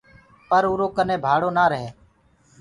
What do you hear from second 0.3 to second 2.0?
پر اُرو ڪني ڀآڙو نآ رهي۔